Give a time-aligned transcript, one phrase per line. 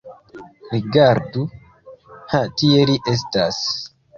[0.75, 1.43] Rigardu:
[2.33, 3.65] ha tie li estas.